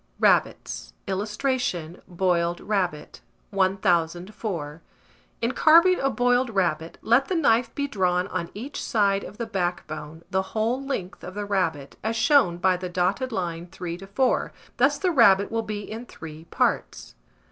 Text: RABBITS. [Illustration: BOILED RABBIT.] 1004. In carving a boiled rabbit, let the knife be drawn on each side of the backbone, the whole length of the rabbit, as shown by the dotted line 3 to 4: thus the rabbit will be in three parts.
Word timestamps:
RABBITS. 0.19 0.93
[Illustration: 1.05 2.01
BOILED 2.07 2.59
RABBIT.] 2.59 3.21
1004. 3.51 4.81
In 5.43 5.51
carving 5.51 5.99
a 5.99 6.09
boiled 6.09 6.49
rabbit, 6.49 6.97
let 7.03 7.27
the 7.27 7.35
knife 7.35 7.75
be 7.75 7.85
drawn 7.87 8.25
on 8.29 8.49
each 8.55 8.83
side 8.83 9.23
of 9.23 9.37
the 9.37 9.45
backbone, 9.45 10.23
the 10.31 10.41
whole 10.57 10.83
length 10.83 11.23
of 11.23 11.35
the 11.35 11.45
rabbit, 11.45 11.97
as 12.03 12.15
shown 12.15 12.57
by 12.57 12.77
the 12.77 12.89
dotted 12.89 13.31
line 13.31 13.67
3 13.67 13.95
to 13.99 14.07
4: 14.07 14.51
thus 14.77 14.97
the 14.97 15.11
rabbit 15.11 15.51
will 15.51 15.61
be 15.61 15.81
in 15.81 16.07
three 16.07 16.45
parts. 16.45 17.13